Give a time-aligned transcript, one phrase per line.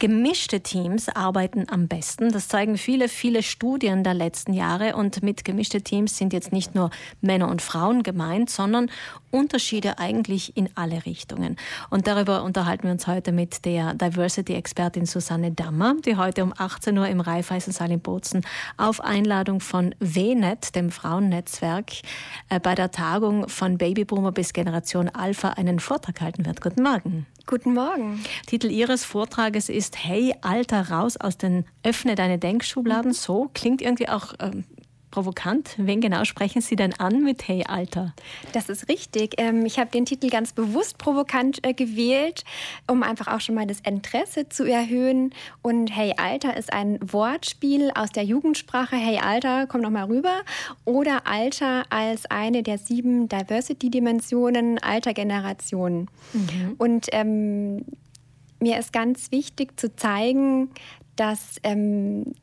[0.00, 2.32] Gemischte Teams arbeiten am besten.
[2.32, 4.96] Das zeigen viele, viele Studien der letzten Jahre.
[4.96, 6.88] Und mit gemischte Teams sind jetzt nicht nur
[7.20, 8.90] Männer und Frauen gemeint, sondern
[9.30, 11.56] Unterschiede eigentlich in alle Richtungen.
[11.90, 16.96] Und darüber unterhalten wir uns heute mit der Diversity-Expertin Susanne Dammer, die heute um 18
[16.96, 18.40] Uhr im Raiffeisensaal in Bozen
[18.78, 21.92] auf Einladung von WNET, dem Frauennetzwerk,
[22.48, 26.62] äh, bei der Tagung von Babyboomer bis Generation Alpha einen Vortrag halten wird.
[26.62, 27.26] Guten Morgen.
[27.50, 28.22] Guten Morgen.
[28.46, 33.10] Titel Ihres Vortrages ist Hey, Alter, raus aus den Öffne deine Denkschubladen.
[33.10, 33.14] Mhm.
[33.14, 34.62] So klingt irgendwie auch ähm,
[35.10, 35.74] provokant.
[35.76, 38.14] Wen genau sprechen Sie denn an mit Hey Alter?
[38.52, 39.34] Das ist richtig.
[39.38, 42.44] Ähm, ich habe den Titel ganz bewusst provokant äh, gewählt,
[42.86, 45.34] um einfach auch schon mal das Interesse zu erhöhen.
[45.62, 48.96] Und Hey Alter ist ein Wortspiel aus der Jugendsprache.
[48.96, 50.40] Hey Alter, komm noch mal rüber.
[50.84, 56.08] Oder Alter als eine der sieben Diversity-Dimensionen alter Generationen.
[56.32, 56.74] Mhm.
[56.78, 57.84] Und ähm,
[58.60, 60.70] mir ist ganz wichtig zu zeigen,
[61.16, 62.34] dass ähm,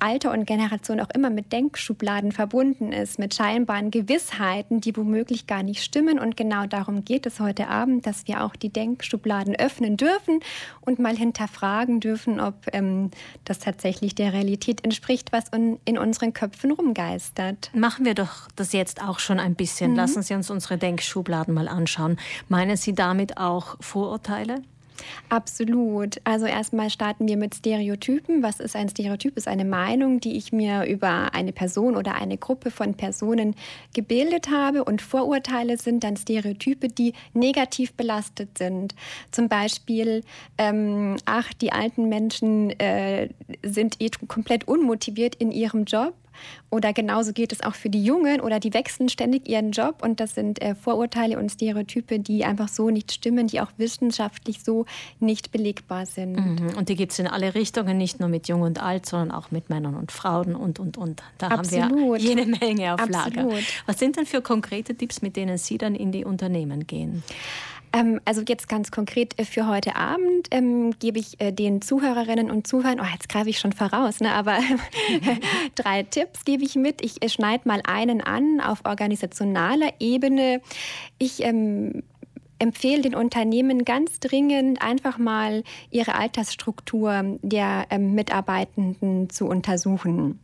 [0.00, 5.62] Alter und Generation auch immer mit Denkschubladen verbunden ist, mit scheinbaren Gewissheiten, die womöglich gar
[5.62, 6.18] nicht stimmen.
[6.18, 10.40] Und genau darum geht es heute Abend, dass wir auch die Denkschubladen öffnen dürfen
[10.80, 13.10] und mal hinterfragen dürfen, ob ähm,
[13.44, 17.70] das tatsächlich der Realität entspricht, was in, in unseren Köpfen rumgeistert.
[17.74, 19.92] Machen wir doch das jetzt auch schon ein bisschen.
[19.92, 19.96] Mhm.
[19.96, 22.18] Lassen Sie uns unsere Denkschubladen mal anschauen.
[22.48, 24.62] Meinen Sie damit auch Vorurteile?
[25.28, 26.20] Absolut.
[26.24, 28.42] Also erstmal starten wir mit Stereotypen.
[28.42, 29.36] Was ist ein Stereotyp?
[29.36, 33.54] Ist eine Meinung, die ich mir über eine Person oder eine Gruppe von Personen
[33.94, 34.84] gebildet habe.
[34.84, 38.94] Und Vorurteile sind dann Stereotype, die negativ belastet sind.
[39.30, 40.22] Zum Beispiel,
[40.58, 43.28] ähm, ach, die alten Menschen äh,
[43.62, 46.14] sind eh komplett unmotiviert in ihrem Job.
[46.70, 50.20] Oder genauso geht es auch für die Jungen oder die wechseln ständig ihren Job und
[50.20, 54.86] das sind äh, Vorurteile und Stereotype, die einfach so nicht stimmen, die auch wissenschaftlich so
[55.20, 56.34] nicht belegbar sind.
[56.34, 56.76] Mhm.
[56.76, 59.50] Und die gibt es in alle Richtungen, nicht nur mit Jung und Alt, sondern auch
[59.50, 61.22] mit Männern und Frauen und, und, und.
[61.38, 61.84] Da Absolut.
[61.84, 63.36] haben wir jede Menge auf Absolut.
[63.36, 63.58] Lager.
[63.86, 67.22] Was sind denn für konkrete Tipps, mit denen Sie dann in die Unternehmen gehen?
[67.92, 72.50] Ähm, also jetzt ganz konkret äh, für heute Abend ähm, gebe ich äh, den Zuhörerinnen
[72.50, 74.58] und Zuhörern, oh, jetzt greife ich schon voraus, ne, aber
[75.74, 77.04] drei Tipps gebe ich mit.
[77.04, 80.62] Ich äh, schneide mal einen an auf organisationaler Ebene.
[81.18, 82.02] Ich ähm,
[82.58, 90.38] empfehle den Unternehmen ganz dringend, einfach mal ihre Altersstruktur der ähm, Mitarbeitenden zu untersuchen.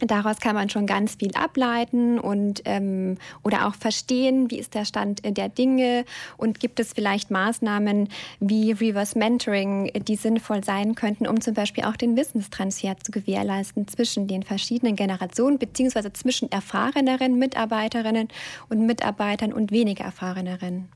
[0.00, 4.84] Daraus kann man schon ganz viel ableiten und ähm, oder auch verstehen, wie ist der
[4.84, 6.04] Stand der Dinge
[6.36, 8.08] und gibt es vielleicht Maßnahmen
[8.38, 13.88] wie Reverse Mentoring, die sinnvoll sein könnten, um zum Beispiel auch den Wissenstransfer zu gewährleisten
[13.88, 18.28] zwischen den verschiedenen Generationen beziehungsweise zwischen erfahreneren Mitarbeiterinnen
[18.68, 20.88] und Mitarbeitern und weniger erfahreneren.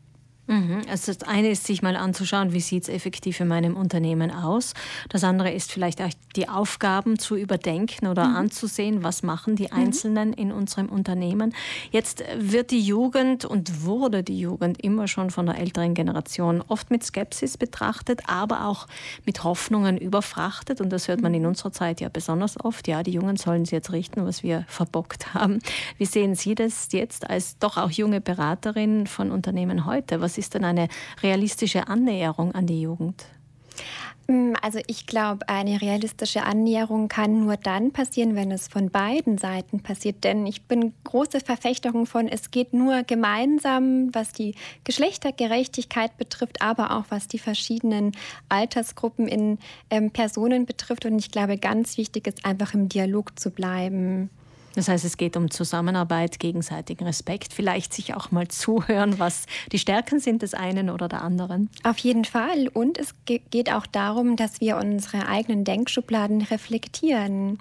[0.51, 0.83] Mhm.
[0.91, 4.75] Also das eine ist, sich mal anzuschauen, wie sieht es effektiv in meinem Unternehmen aus.
[5.09, 8.37] Das andere ist vielleicht auch die Aufgaben zu überdenken oder mhm.
[8.37, 9.79] anzusehen, was machen die mhm.
[9.79, 10.35] Einzelnen mhm.
[10.35, 11.55] in unserem Unternehmen.
[11.93, 16.91] Jetzt wird die Jugend und wurde die Jugend immer schon von der älteren Generation oft
[16.91, 18.89] mit Skepsis betrachtet, aber auch
[19.25, 20.81] mit Hoffnungen überfrachtet.
[20.81, 21.51] Und das hört man in mhm.
[21.51, 22.89] unserer Zeit ja besonders oft.
[22.89, 25.61] Ja, die Jungen sollen sie jetzt richten, was wir verbockt haben.
[25.97, 30.21] Wie sehen Sie das jetzt als doch auch junge Beraterin von Unternehmen heute?
[30.21, 30.89] Was ist denn eine
[31.23, 33.27] realistische Annäherung an die Jugend?
[34.31, 39.39] Mm, also ich glaube, eine realistische Annäherung kann nur dann passieren, wenn es von beiden
[39.39, 40.23] Seiten passiert.
[40.23, 46.97] Denn ich bin große Verfechterin von, es geht nur gemeinsam, was die Geschlechtergerechtigkeit betrifft, aber
[46.97, 48.13] auch was die verschiedenen
[48.49, 49.59] Altersgruppen in
[49.91, 51.07] ähm, Personen betrifft.
[51.07, 54.31] Und ich glaube, ganz wichtig ist einfach im Dialog zu bleiben.
[54.81, 59.79] Das heißt, es geht um Zusammenarbeit, gegenseitigen Respekt, vielleicht sich auch mal zuhören, was die
[59.79, 61.69] Stärken sind des einen oder der anderen.
[61.85, 62.67] Auf jeden Fall.
[62.69, 67.59] Und es geht auch darum, dass wir unsere eigenen Denkschubladen reflektieren.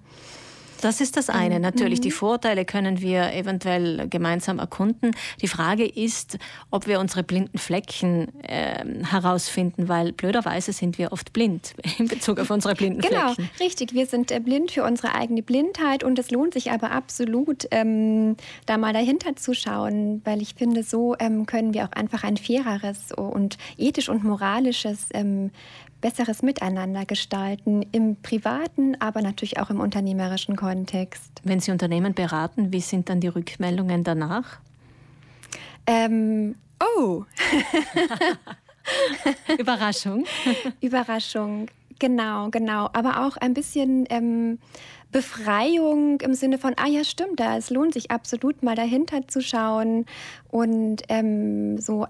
[0.81, 1.55] Das ist das eine.
[1.55, 1.61] Mhm.
[1.61, 2.13] Natürlich, die mhm.
[2.13, 5.15] Vorteile können wir eventuell gemeinsam erkunden.
[5.41, 6.37] Die Frage ist,
[6.71, 12.39] ob wir unsere blinden Flecken äh, herausfinden, weil blöderweise sind wir oft blind in Bezug
[12.39, 13.49] auf unsere blinden genau, Flecken.
[13.57, 13.93] Genau, richtig.
[13.93, 18.35] Wir sind äh, blind für unsere eigene Blindheit und es lohnt sich aber absolut, ähm,
[18.65, 22.37] da mal dahinter zu schauen, weil ich finde, so ähm, können wir auch einfach ein
[22.37, 25.51] faireres und ethisch und moralisches ähm,
[26.01, 31.31] besseres Miteinander gestalten, im privaten, aber natürlich auch im unternehmerischen Kontext.
[31.43, 34.59] Wenn Sie Unternehmen beraten, wie sind dann die Rückmeldungen danach?
[35.85, 37.23] Ähm, oh!
[39.57, 40.25] Überraschung.
[40.81, 41.67] Überraschung,
[41.99, 42.89] genau, genau.
[42.93, 44.59] Aber auch ein bisschen ähm,
[45.11, 49.41] Befreiung im Sinne von, ah ja, stimmt, da es lohnt sich absolut mal dahinter zu
[49.41, 50.05] schauen
[50.49, 52.07] und ähm, so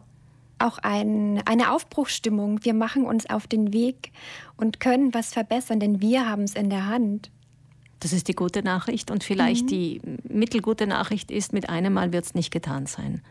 [0.59, 2.63] auch ein, eine Aufbruchsstimmung.
[2.63, 4.11] Wir machen uns auf den Weg
[4.57, 7.31] und können was verbessern, denn wir haben es in der Hand.
[7.99, 9.11] Das ist die gute Nachricht.
[9.11, 9.67] Und vielleicht mhm.
[9.67, 13.21] die mittelgute Nachricht ist, mit einem Mal wird es nicht getan sein.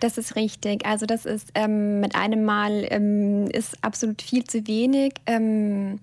[0.00, 0.84] Das ist richtig.
[0.84, 5.14] Also das ist ähm, mit einem Mal ähm, ist absolut viel zu wenig.
[5.26, 6.00] Ähm,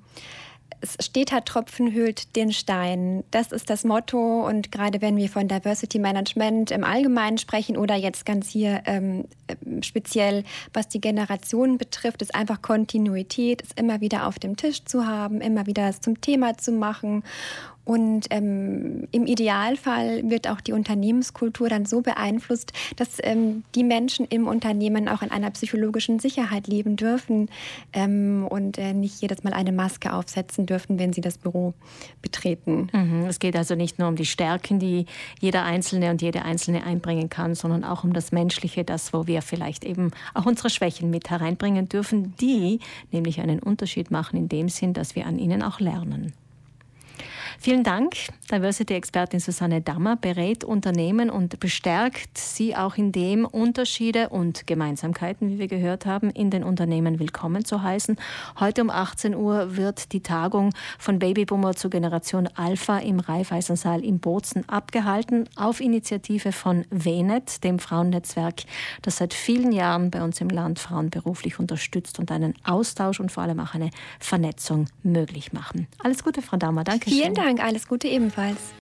[0.83, 3.23] es steht halt Tropfen hüllt den Stein.
[3.31, 4.45] Das ist das Motto.
[4.45, 9.25] Und gerade wenn wir von Diversity Management im Allgemeinen sprechen oder jetzt ganz hier ähm,
[9.81, 10.43] speziell,
[10.73, 15.39] was die Generationen betrifft, ist einfach Kontinuität, es immer wieder auf dem Tisch zu haben,
[15.39, 17.23] immer wieder es zum Thema zu machen
[17.85, 24.25] und ähm, im Idealfall wird auch die Unternehmenskultur dann so beeinflusst, dass ähm, die Menschen
[24.25, 27.49] im Unternehmen auch in einer psychologischen Sicherheit leben dürfen
[27.91, 31.73] ähm, und äh, nicht jedes Mal eine Maske aufsetzen dürfen, wenn sie das Büro
[32.21, 32.87] betreten.
[32.93, 33.25] Mhm.
[33.27, 35.05] Es geht also nicht nur um die Stärken, die
[35.41, 39.41] jeder Einzelne und jede Einzelne einbringen kann, sondern auch um das Menschliche, das, wo wir
[39.41, 42.79] vielleicht eben auch unsere Schwächen mit hereinbringen dürfen, die
[43.11, 46.33] nämlich einen Unterschied machen in dem Sinn, dass wir an ihnen auch lernen.
[47.63, 48.17] Vielen Dank.
[48.51, 55.59] Diversity-Expertin Susanne Dammer berät Unternehmen und bestärkt sie auch in dem, Unterschiede und Gemeinsamkeiten, wie
[55.59, 58.17] wir gehört haben, in den Unternehmen willkommen zu heißen.
[58.59, 64.19] Heute um 18 Uhr wird die Tagung von Babyboomer zur Generation Alpha im Raiffeisensaal in
[64.19, 68.63] Bozen abgehalten, auf Initiative von WENET, dem Frauennetzwerk,
[69.03, 73.31] das seit vielen Jahren bei uns im Land Frauen beruflich unterstützt und einen Austausch und
[73.31, 73.89] vor allem auch eine
[74.19, 75.87] Vernetzung möglich machen.
[75.99, 76.83] Alles Gute, Frau Dammer.
[76.83, 77.09] Danke.
[77.09, 77.67] Vielen Dank.
[77.67, 78.71] Alles Gute ebenfalls.